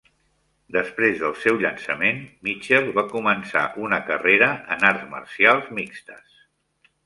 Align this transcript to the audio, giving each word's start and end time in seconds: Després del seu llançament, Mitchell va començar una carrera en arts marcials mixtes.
Després 0.77 1.19
del 1.23 1.35
seu 1.41 1.59
llançament, 1.65 2.23
Mitchell 2.49 2.89
va 2.97 3.05
començar 3.13 3.65
una 3.89 4.03
carrera 4.11 4.51
en 4.77 4.89
arts 4.93 5.07
marcials 5.15 5.73
mixtes. 5.83 6.45